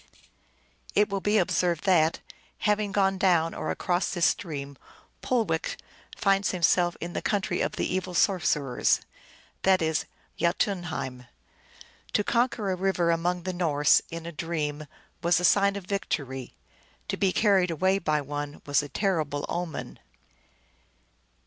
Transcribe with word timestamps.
It 0.95 1.09
will 1.09 1.21
be 1.21 1.37
observed 1.37 1.83
that, 1.83 2.21
having 2.57 2.91
gone 2.91 3.19
down 3.19 3.53
or 3.53 3.69
across 3.69 4.09
this 4.09 4.25
stream, 4.25 4.75
Pulewech 5.21 5.77
finds 6.17 6.49
himself 6.49 6.97
in 6.99 7.13
the 7.13 7.21
country 7.21 7.61
of 7.61 7.73
the 7.73 7.85
Evil 7.85 8.15
sorcerers; 8.15 9.01
that 9.61 9.79
is, 9.79 10.05
Jdtunheim. 10.39 11.27
To 12.13 12.23
conquer 12.23 12.71
a 12.71 12.75
river 12.75 13.11
among 13.11 13.43
the 13.43 13.53
Norse, 13.53 14.01
in 14.09 14.25
a 14.25 14.31
dream, 14.31 14.87
was 15.21 15.39
a 15.39 15.43
sign 15.43 15.75
of 15.75 15.85
victory; 15.85 16.55
to 17.07 17.15
be 17.15 17.31
carried 17.31 17.69
away 17.69 17.99
by 17.99 18.21
one 18.21 18.63
was 18.65 18.81
a 18.81 18.89
terrible 18.89 19.45
omen. 19.47 19.99